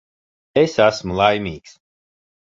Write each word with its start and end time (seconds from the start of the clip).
Es 0.61 0.71
esmu 0.85 1.17
laimīgs. 1.19 1.75